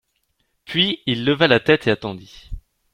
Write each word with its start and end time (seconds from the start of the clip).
Puis 0.65 1.03
il 1.05 1.25
leva 1.25 1.47
la 1.47 1.59
tête 1.59 1.85
et 1.85 1.91
attendit. 1.91 2.49